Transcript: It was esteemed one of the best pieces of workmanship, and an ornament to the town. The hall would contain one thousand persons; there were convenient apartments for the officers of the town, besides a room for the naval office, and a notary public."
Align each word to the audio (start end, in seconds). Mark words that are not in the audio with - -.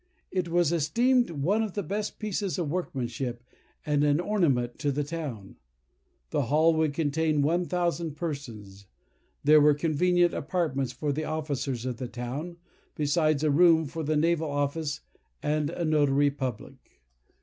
It 0.31 0.49
was 0.49 0.71
esteemed 0.71 1.29
one 1.29 1.61
of 1.61 1.73
the 1.75 1.83
best 1.83 2.17
pieces 2.17 2.57
of 2.57 2.71
workmanship, 2.71 3.43
and 3.85 4.03
an 4.03 4.19
ornament 4.19 4.79
to 4.79 4.91
the 4.91 5.03
town. 5.03 5.57
The 6.31 6.45
hall 6.45 6.73
would 6.73 6.95
contain 6.95 7.43
one 7.43 7.65
thousand 7.65 8.15
persons; 8.15 8.87
there 9.43 9.61
were 9.61 9.75
convenient 9.75 10.33
apartments 10.33 10.91
for 10.91 11.13
the 11.13 11.25
officers 11.25 11.85
of 11.85 11.97
the 11.97 12.07
town, 12.07 12.57
besides 12.95 13.43
a 13.43 13.51
room 13.51 13.85
for 13.85 14.01
the 14.01 14.17
naval 14.17 14.49
office, 14.49 15.01
and 15.43 15.69
a 15.69 15.85
notary 15.85 16.31
public." 16.31 16.99